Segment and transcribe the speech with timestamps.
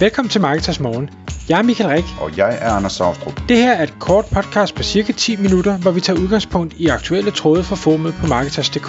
[0.00, 1.10] Velkommen til Marketers Morgen.
[1.48, 2.04] Jeg er Michael Rik.
[2.20, 3.40] Og jeg er Anders Saustrup.
[3.48, 6.86] Det her er et kort podcast på cirka 10 minutter, hvor vi tager udgangspunkt i
[6.86, 8.86] aktuelle tråde fra formet på Marketers.dk.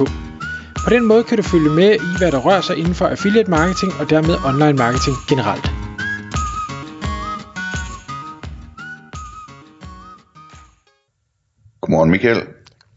[0.85, 3.49] På den måde kan du følge med i, hvad der rører sig inden for affiliate
[3.49, 5.67] marketing og dermed online marketing generelt.
[11.81, 12.41] Godmorgen Michael.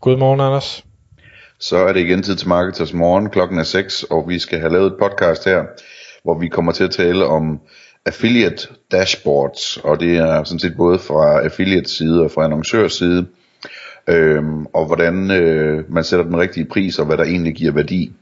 [0.00, 0.84] Godmorgen Anders.
[1.58, 3.30] Så er det igen tid til Marketers Morgen.
[3.30, 5.64] Klokken er 6, og vi skal have lavet et podcast her,
[6.24, 7.60] hvor vi kommer til at tale om
[8.06, 13.26] affiliate dashboards, og det er sådan set både fra affiliate side og fra annoncørs side,
[14.08, 18.12] øhm, og hvordan øh, man sætter den rigtige pris, og hvad der egentlig giver værdi.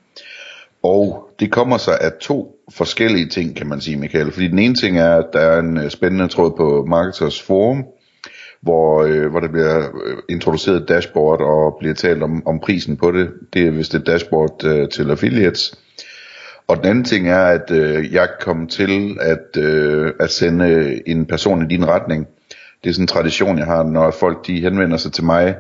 [0.83, 4.33] Og det kommer sig af to forskellige ting, kan man sige, Michael.
[4.33, 7.85] Fordi den ene ting er, at der er en øh, spændende tråd på Marketers Forum,
[8.61, 12.97] hvor, øh, hvor der bliver øh, introduceret et dashboard og bliver talt om, om prisen
[12.97, 13.29] på det.
[13.53, 15.79] Det er vist et dashboard øh, til affiliates.
[16.69, 21.01] Og den anden ting er, at øh, jeg kom til at, øh, at sende øh,
[21.07, 22.27] en person i din retning.
[22.85, 25.57] Det er sådan en tradition, jeg har, når folk de henvender sig til mig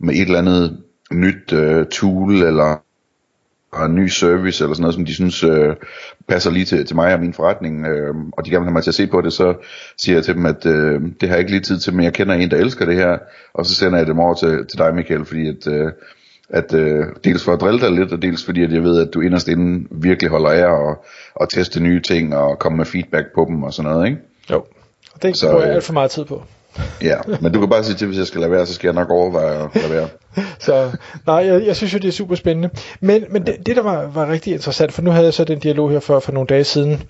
[0.00, 0.78] med et eller andet
[1.12, 2.82] nyt øh, tool eller
[3.84, 5.76] en ny service eller sådan noget, som de synes øh,
[6.28, 8.82] passer lige til, til mig og min forretning, øh, og de gerne vil have mig
[8.82, 9.54] til at se på det, så
[9.98, 12.12] siger jeg til dem, at øh, det har jeg ikke lige tid til, men jeg
[12.12, 13.18] kender en, der elsker det her,
[13.54, 15.92] og så sender jeg dem over til, til dig, Michael, fordi at, øh,
[16.50, 19.14] at øh, dels for at drille dig lidt, og dels fordi at jeg ved, at
[19.14, 21.04] du inderst inden virkelig holder af og,
[21.34, 24.18] og teste nye ting og komme med feedback på dem og sådan noget, ikke?
[24.50, 24.64] Jo,
[25.14, 26.42] og det så, bruger jeg alt for meget tid på.
[27.02, 28.94] ja, men du kan bare sige til, hvis jeg skal lade være, så skal jeg
[28.94, 30.08] nok overveje at lade være.
[30.58, 30.90] så
[31.26, 32.70] nej, jeg, jeg synes jo, det er super spændende.
[33.00, 35.58] Men, men det, det, der var, var rigtig interessant, for nu havde jeg så den
[35.58, 37.02] dialog her for, for nogle dage siden,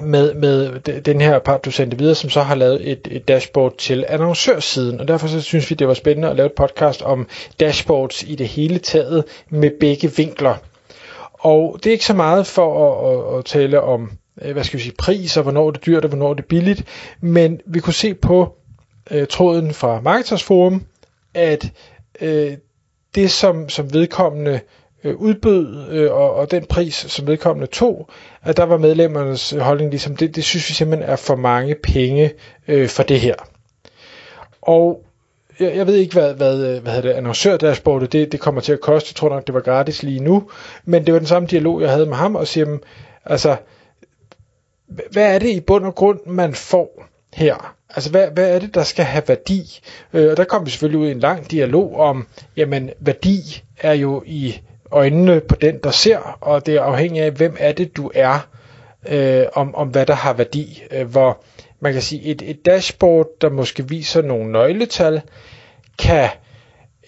[0.00, 3.76] med, med den her part, du sendte videre, som så har lavet et, et dashboard
[3.76, 7.28] til annoncørsiden, og derfor så synes vi, det var spændende at lave et podcast om
[7.60, 10.56] dashboards i det hele taget med begge vinkler.
[11.32, 14.78] Og det er ikke så meget for at, at, at tale om, øh, hvad skal
[14.78, 16.84] vi sige, pris og hvornår det er dyrt og hvornår det er billigt,
[17.20, 18.54] men vi kunne se på
[19.10, 20.84] øh, tråden fra Marketers Forum,
[21.34, 21.72] at
[22.20, 22.52] øh,
[23.14, 24.60] det som, som vedkommende øh,
[25.04, 28.08] Øh, udbød øh, og, og den pris, som vedkommende tog,
[28.42, 31.74] at der var medlemmernes øh, holdning ligesom, det, det synes vi simpelthen er for mange
[31.74, 32.32] penge
[32.68, 33.34] øh, for det her.
[34.62, 35.04] Og
[35.60, 38.72] jeg, jeg ved ikke, hvad, hvad, øh, hvad hedder det, annoncør-dashboardet, det, det kommer til
[38.72, 39.08] at koste.
[39.10, 40.50] Jeg tror nok, det var gratis lige nu.
[40.84, 42.78] Men det var den samme dialog, jeg havde med ham, og siger,
[43.24, 43.56] altså,
[44.86, 47.04] hvad er det i bund og grund, man får
[47.34, 47.74] her?
[47.90, 49.80] Altså, hvad, hvad er det, der skal have værdi?
[50.12, 52.26] Øh, og der kom vi selvfølgelig ud i en lang dialog om,
[52.56, 54.60] jamen, værdi er jo i
[54.90, 58.48] øjnene på den, der ser, og det er afhængigt af, hvem er det, du er,
[59.08, 60.82] øh, om, om hvad der har værdi.
[60.90, 61.44] Øh, hvor
[61.80, 65.22] man kan sige, et, et dashboard, der måske viser nogle nøgletal,
[65.98, 66.28] kan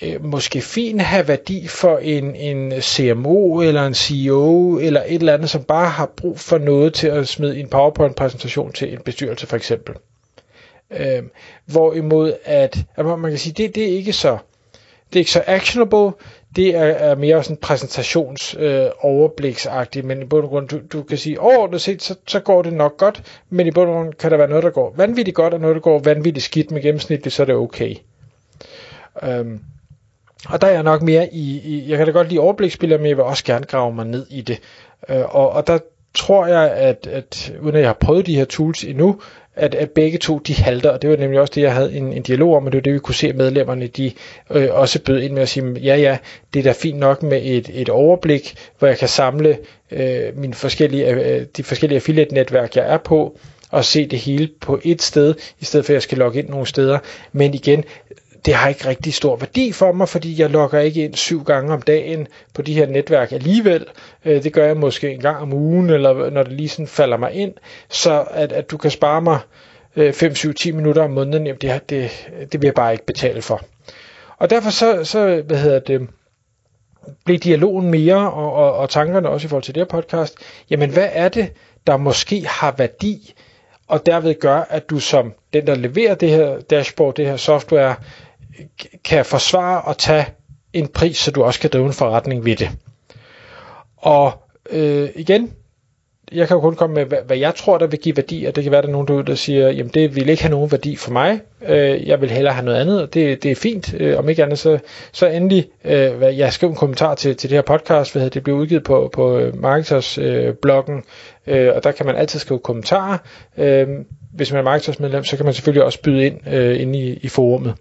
[0.03, 5.35] øh, måske fint have værdi for en, en CMO eller en CEO eller et eller
[5.35, 9.47] andet, som bare har brug for noget til at smide en PowerPoint-præsentation til en bestyrelse
[9.47, 9.95] for eksempel.
[10.91, 11.23] Øh,
[11.67, 14.39] hvorimod at, at man kan sige, det, det er ikke så
[15.09, 16.13] det er ikke så actionable,
[16.57, 21.03] det er, er mere sådan præsentations øh, overbliksagtigt, men i bund og grund, du, du
[21.03, 24.15] kan sige, overordnet set, så, så går det nok godt, men i bund og grund
[24.15, 26.83] kan der være noget, der går vanvittigt godt, og noget, der går vanvittigt skidt med
[26.83, 27.95] gennemsnitligt, så er det okay.
[29.23, 29.61] Øhm,
[30.49, 33.09] og der er jeg nok mere i, i jeg kan da godt lide overbliksspillere, men
[33.09, 34.61] jeg vil også gerne grave mig ned i det.
[35.09, 35.79] Øh, og, og der
[36.15, 39.21] tror jeg, at, at uden at jeg har prøvet de her tools endnu,
[39.57, 42.13] at, at begge to de halter, og det var nemlig også det, jeg havde en,
[42.13, 44.13] en dialog om, og det var det, vi kunne se medlemmerne, de
[44.51, 46.19] øh, også bød ind med at sige, ja ja,
[46.55, 49.59] det er da fint nok med et, et overblik, hvor jeg kan samle
[49.91, 53.39] øh, mine forskellige, øh, de forskellige affiliate-netværk, jeg er på,
[53.71, 56.49] og se det hele på et sted, i stedet for at jeg skal logge ind
[56.49, 56.99] nogle steder.
[57.33, 57.85] Men igen,
[58.47, 61.73] det har ikke rigtig stor værdi for mig, fordi jeg logger ikke ind syv gange
[61.73, 63.87] om dagen på de her netværk alligevel.
[64.25, 67.17] Øh, det gør jeg måske en gang om ugen, eller når det lige sådan falder
[67.17, 67.55] mig ind.
[67.89, 69.39] Så at, at du kan spare mig
[70.13, 72.11] 5, 7, 10 minutter om måneden, jamen det, det,
[72.53, 73.61] det vil jeg bare ikke betale for.
[74.39, 76.09] Og derfor så, så hvad hedder det,
[77.25, 80.35] blev dialogen mere, og, og, og tankerne også i forhold til det her podcast,
[80.71, 81.53] jamen hvad er det,
[81.87, 83.35] der måske har værdi,
[83.89, 87.95] og derved gør, at du som den, der leverer det her dashboard, det her software,
[89.05, 90.27] kan forsvare at tage
[90.73, 92.71] en pris, så du også kan drive en forretning ved det.
[93.97, 94.33] Og
[94.71, 95.53] øh, igen,
[96.33, 98.57] jeg kan jo kun komme med, hvad, hvad jeg tror, der vil give værdi, og
[98.57, 100.73] det kan være, der er nogen derude, der siger, jamen det vil ikke have nogen
[100.73, 103.95] værdi for mig, øh, jeg vil hellere have noget andet, og det, det er fint,
[103.99, 104.79] øh, om ikke andet, så,
[105.13, 108.59] så endelig, øh, jeg skrev en kommentar til, til det her podcast, hvad det bliver
[108.59, 111.03] udgivet på, på øh, Marketers øh, bloggen,
[111.47, 113.19] øh, og der kan man altid skrive kommentarer,
[113.59, 113.89] øh,
[114.35, 117.19] hvis man er Marketers medlem, så kan man selvfølgelig også byde ind øh, inde i,
[117.23, 117.75] i forumet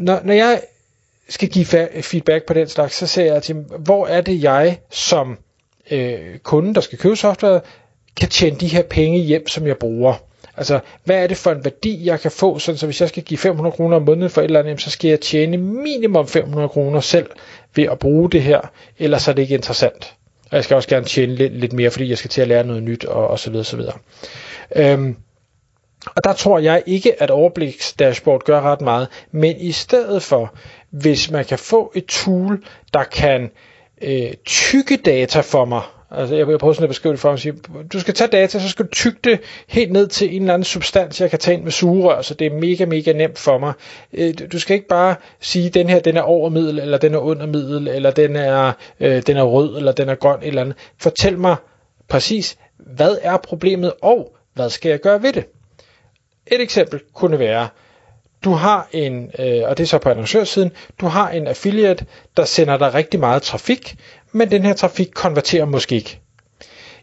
[0.00, 0.60] når, når jeg
[1.28, 1.66] skal give
[2.02, 5.38] feedback på den slags, så ser jeg til, hvor er det jeg som
[5.90, 7.60] øh, kunde, der skal købe software,
[8.16, 10.14] kan tjene de her penge hjem, som jeg bruger.
[10.56, 13.22] Altså, hvad er det for en værdi, jeg kan få, sådan så hvis jeg skal
[13.22, 16.68] give 500 kroner om måneden for et eller andet, så skal jeg tjene minimum 500
[16.68, 17.26] kroner selv
[17.74, 18.60] ved at bruge det her,
[18.98, 20.14] ellers er det ikke interessant.
[20.50, 22.64] Og jeg skal også gerne tjene lidt, lidt mere, fordi jeg skal til at lære
[22.64, 23.98] noget nyt, og, og så videre, så videre.
[24.76, 25.16] Øhm,
[26.06, 30.54] og der tror jeg ikke, at overbliksdashboard gør ret meget, men i stedet for,
[30.90, 32.64] hvis man kan få et tool,
[32.94, 33.50] der kan
[34.02, 35.82] øh, tykke data for mig,
[36.12, 37.54] Altså, jeg prøver sådan at beskrive det for mig, sige,
[37.92, 40.64] du skal tage data, så skal du tygge det helt ned til en eller anden
[40.64, 43.72] substans, jeg kan tage ind med sugerør, så det er mega, mega nemt for mig.
[44.12, 47.18] Øh, du skal ikke bare sige, den her den er over middel, eller den er
[47.18, 50.76] under middel, eller den er, øh, den er rød, eller den er grøn, eller andet.
[50.98, 51.56] Fortæl mig
[52.08, 55.44] præcis, hvad er problemet, og hvad skal jeg gøre ved det?
[56.50, 57.68] Et eksempel kunne være,
[58.44, 60.70] du har en, øh, og det er så på annoncørsiden,
[61.00, 62.06] du har en affiliate,
[62.36, 63.96] der sender dig rigtig meget trafik,
[64.32, 66.20] men den her trafik konverterer måske ikke.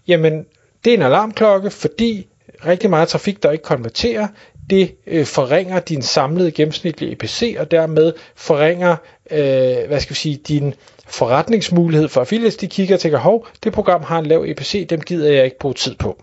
[0.08, 0.46] Jamen,
[0.86, 2.28] det er en alarmklokke, fordi
[2.66, 4.28] rigtig meget trafik, der ikke konverterer,
[4.70, 8.96] det øh, forringer din samlede gennemsnitlige EPC, og dermed forringer,
[9.32, 10.74] øh, hvad skal vi sige, din
[11.08, 12.56] forretningsmulighed for affiliates.
[12.56, 15.60] De kigger og tænker, hov, det program har en lav EPC, dem gider jeg ikke
[15.60, 16.22] bruge tid på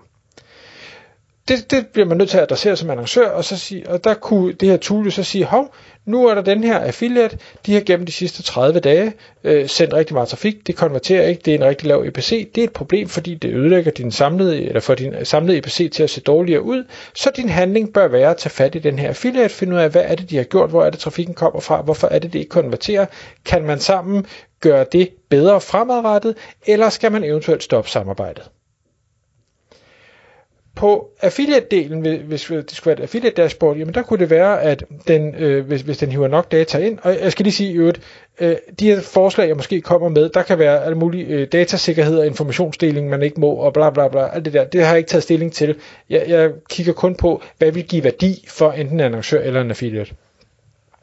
[1.49, 4.15] det, det bliver man nødt til at adressere som annoncør, og, så sige, og der
[4.15, 5.75] kunne det her tool så sige, hov,
[6.05, 9.13] nu er der den her affiliate, de har gennem de sidste 30 dage
[9.45, 12.61] øh, sendt rigtig meget trafik, det konverterer ikke, det er en rigtig lav EPC, det
[12.61, 16.11] er et problem, fordi det ødelægger din samlede, eller for din samlede EPC til at
[16.11, 19.55] se dårligere ud, så din handling bør være at tage fat i den her affiliate,
[19.55, 21.83] finde ud af, hvad er det, de har gjort, hvor er det, trafikken kommer fra,
[21.83, 23.07] hvorfor er det, det ikke konverterer,
[23.45, 24.27] kan man sammen
[24.61, 26.37] gøre det bedre fremadrettet,
[26.67, 28.45] eller skal man eventuelt stoppe samarbejdet?
[30.77, 34.85] På affiliate-delen, hvis det skulle være et affiliate dashboard, jamen der kunne det være, at
[35.09, 38.01] den, øh, hvis, hvis den hiver nok data ind, og jeg skal lige sige, at
[38.41, 42.19] øh, de her forslag, jeg måske kommer med, der kan være alle mulige øh, datasikkerhed
[42.19, 44.99] og informationsdeling, man ikke må, og bla bla bla, alt det der, det har jeg
[44.99, 45.77] ikke taget stilling til.
[46.11, 49.71] Jeg, jeg kigger kun på, hvad vil give værdi for enten en annoncør eller en
[49.71, 50.15] affiliate.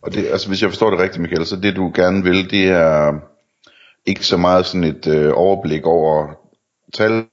[0.01, 2.67] Og det, altså hvis jeg forstår det rigtigt, Michael, så det du gerne vil, det
[2.67, 3.13] er
[4.05, 6.27] ikke så meget sådan et øh, overblik over
[6.93, 7.25] tal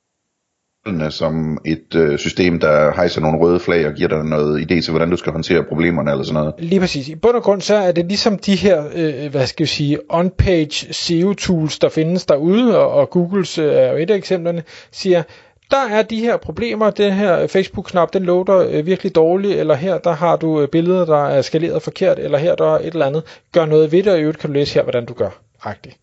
[1.10, 4.90] som et øh, system, der hejser nogle røde flag og giver dig noget idé til,
[4.90, 6.54] hvordan du skal håndtere problemerne eller sådan noget.
[6.58, 7.08] Lige præcis.
[7.08, 9.98] I bund og grund så er det ligesom de her, øh, hvad skal jeg sige,
[10.12, 15.22] on-page SEO-tools, der findes derude, og, og Googles øh, er jo et af eksemplerne, siger,
[15.70, 19.98] der er de her problemer, den her Facebook-knap, den loader øh, virkelig dårligt, eller her
[19.98, 23.06] der har du øh, billeder, der er skaleret forkert, eller her der er et eller
[23.06, 23.22] andet.
[23.52, 25.30] Gør noget ved det, og i øvrigt kan du læse her, hvordan du gør.
[25.62, 25.96] Agtigt.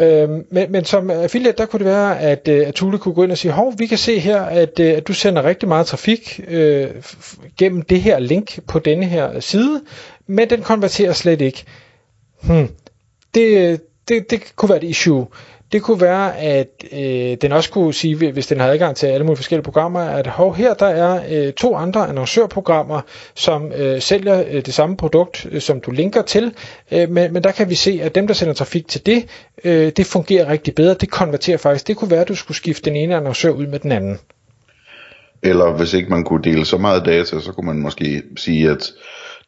[0.00, 3.22] Øh, men, men som affiliate, der kunne det være, at, øh, at Tule kunne gå
[3.22, 5.86] ind og sige, hov, vi kan se her, at, øh, at du sender rigtig meget
[5.86, 6.90] trafik øh,
[7.58, 9.82] gennem det her link på denne her side,
[10.26, 11.64] men den konverterer slet ikke.
[12.42, 12.68] Hmm.
[13.34, 15.26] Det, øh, det, det kunne være et issue.
[15.74, 19.24] Det kunne være, at øh, den også kunne sige, hvis den har adgang til alle
[19.26, 23.00] mulige forskellige programmer, at hov, her der er øh, to andre annoncørprogrammer,
[23.34, 26.54] som øh, sælger øh, det samme produkt, øh, som du linker til,
[26.92, 29.26] øh, men, men der kan vi se, at dem, der sender trafik til det,
[29.64, 31.86] øh, det fungerer rigtig bedre, det konverterer faktisk.
[31.88, 34.18] Det kunne være, at du skulle skifte den ene annoncør ud med den anden.
[35.42, 38.92] Eller hvis ikke man kunne dele så meget data, så kunne man måske sige, at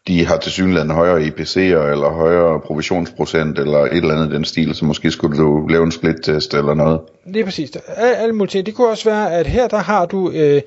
[0.09, 4.75] de har til synligheden højere IPC'er, eller højere provisionsprocent, eller et eller andet den stil,
[4.75, 7.01] så måske skulle du lave en split-test eller noget.
[7.25, 7.71] Det er præcis.
[7.97, 8.67] Alle mulige ting.
[8.67, 10.31] Det kunne også være, at her der har du...
[10.31, 10.63] Øh,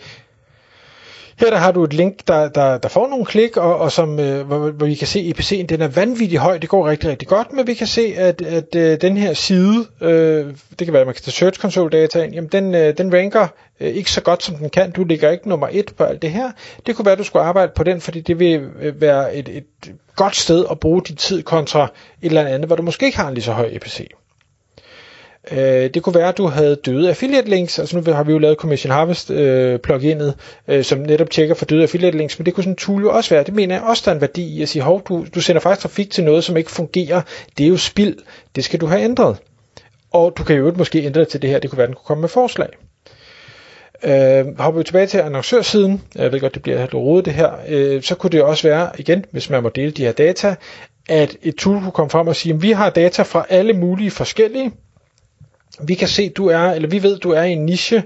[1.39, 4.19] her der har du et link, der, der, der får nogle klik, og, og som,
[4.19, 6.58] øh, hvor, hvor vi kan se, at EPC'en den er vanvittigt høj.
[6.58, 9.86] Det går rigtig, rigtig godt, men vi kan se, at, at øh, den her side,
[10.01, 10.46] øh,
[10.79, 13.13] det kan være, at man kan tage Search Console data ind, jamen den, øh, den
[13.13, 13.48] ranker
[13.79, 14.91] øh, ikke så godt, som den kan.
[14.91, 16.51] Du ligger ikke nummer et på alt det her.
[16.86, 19.50] Det kunne være, at du skulle arbejde på den, fordi det vil øh, være et,
[19.50, 21.89] et godt sted at bruge din tid kontra et
[22.27, 24.08] eller andet, hvor du måske ikke har en lige så høj EPC.
[25.51, 28.38] Øh, det kunne være, at du havde døde affiliate links, altså nu har vi jo
[28.38, 30.34] lavet Commission Harvest øh, pluginet,
[30.68, 33.12] øh, som netop tjekker for døde affiliate links, men det kunne sådan en tool jo
[33.12, 33.44] også være.
[33.44, 35.62] Det mener jeg også, der er en værdi i at sige, hov, du, du sender
[35.62, 37.22] faktisk trafik til noget, som ikke fungerer.
[37.58, 38.15] Det er jo spild.
[38.56, 39.38] Det skal du have ændret.
[40.12, 41.60] Og du kan jo måske ændre det til det her.
[41.60, 42.70] Det kunne være, at den kunne komme med forslag.
[44.03, 47.51] Øh, hopper vi tilbage til annoncørsiden, jeg ved godt, det bliver lidt rodet det her,
[47.68, 50.56] øh, så kunne det også være, igen, hvis man må dele de her data,
[51.10, 54.12] at et tool kunne komme frem og sige, at vi har data fra alle mulige
[54.12, 54.72] forskellige,
[55.88, 58.03] vi kan se, du er, eller vi ved, du er i en niche,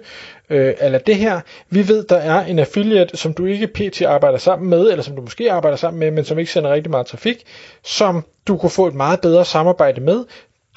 [0.50, 1.40] øh, eller det her.
[1.70, 4.02] Vi ved, der er en affiliate, som du ikke pt.
[4.02, 6.92] arbejder sammen med, eller som du måske arbejder sammen med, men som ikke sender rigtig
[6.92, 7.44] meget trafik,
[7.84, 10.26] som du kunne få et meget bedre samarbejde med.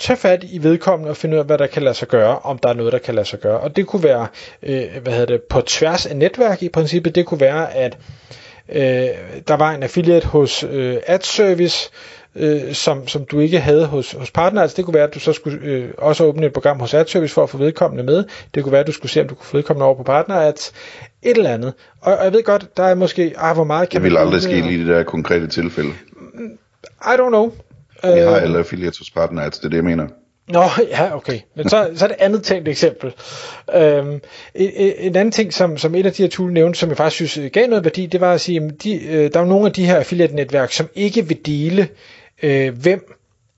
[0.01, 2.59] Tag fat i vedkommende og finde ud af, hvad der kan lade sig gøre, om
[2.59, 3.61] der er noget, der kan lade sig gøre.
[3.61, 4.27] Og det kunne være,
[4.63, 7.15] øh, hvad hedder det, på tværs af netværk i princippet.
[7.15, 7.99] Det kunne være, at
[8.69, 9.09] øh,
[9.49, 11.91] der var en affiliate hos øh, AdService,
[12.37, 14.63] øh, som, som du ikke havde hos, hos partner.
[14.63, 17.35] Altså det kunne være, at du så skulle øh, også åbne et program hos AdService
[17.35, 18.25] for at få vedkommende med.
[18.55, 20.35] Det kunne være, at du skulle se, om du kunne få vedkommende over på partner
[20.37, 20.73] at
[21.23, 21.73] et eller andet.
[22.01, 24.43] Og, og jeg ved godt, der er måske, ah, hvor meget kan Det vil aldrig
[24.43, 25.91] ske lige i det der konkrete tilfælde.
[27.03, 27.53] I don't know.
[28.03, 30.07] Vi har Øh, alle affiliates hos partner ads, det er det, jeg mener.
[30.49, 31.41] Nå, ja, okay.
[31.57, 33.13] Men så, så er det andet tænkt eksempel.
[33.75, 34.21] Øhm,
[34.55, 37.31] en, en anden ting, som, som et af de her tool nævnte, som jeg faktisk
[37.31, 39.73] synes gav noget værdi, det var at sige, at de, øh, der er nogle af
[39.73, 41.89] de her affiliate-netværk, som ikke vil dele,
[42.43, 43.17] øh, hvem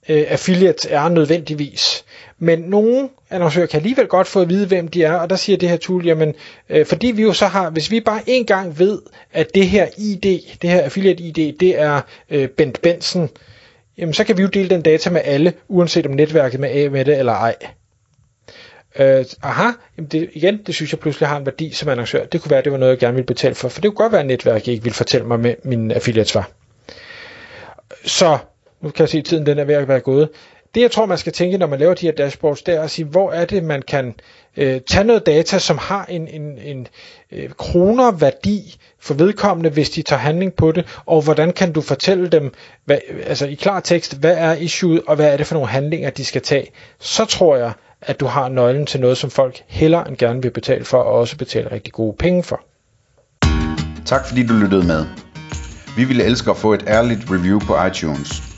[0.08, 2.04] øh, affiliates er nødvendigvis.
[2.38, 5.56] Men nogle annoncører kan alligevel godt få at vide, hvem de er, og der siger
[5.56, 6.34] det her tool, jamen,
[6.68, 9.86] øh, fordi vi jo så har, hvis vi bare en gang ved, at det her
[9.98, 13.28] ID, det her affiliate-ID, det er øh, Bent Benson,
[13.98, 16.90] jamen så kan vi jo dele den data med alle, uanset om netværket med A
[16.90, 17.56] med det eller ej.
[18.98, 22.24] Øh, aha, jamen det, igen, det synes jeg pludselig har en værdi som annoncør.
[22.24, 24.12] Det kunne være, det var noget, jeg gerne ville betale for, for det kunne godt
[24.12, 26.50] være, at netværket ikke ville fortælle mig, med min affiliates var.
[28.04, 28.38] Så,
[28.80, 30.28] nu kan jeg se, at tiden den er ved at være gået.
[30.74, 32.90] Det, jeg tror, man skal tænke, når man laver de her dashboards, det er at
[32.90, 34.14] sige, hvor er det, man kan
[34.56, 36.86] øh, tage noget data, som har en, en, en
[37.32, 41.80] øh, kroner værdi for vedkommende, hvis de tager handling på det, og hvordan kan du
[41.80, 42.52] fortælle dem,
[42.84, 46.10] hvad, altså i klar tekst, hvad er issueet, og hvad er det for nogle handlinger,
[46.10, 46.66] de skal tage.
[47.00, 50.50] Så tror jeg, at du har nøglen til noget, som folk hellere end gerne vil
[50.50, 52.60] betale for, og også betale rigtig gode penge for.
[54.06, 55.06] Tak fordi du lyttede med.
[55.96, 58.57] Vi ville elske at få et ærligt review på iTunes.